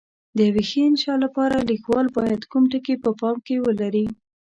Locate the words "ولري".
3.65-4.05